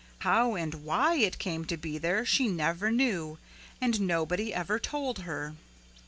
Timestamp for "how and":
0.25-0.83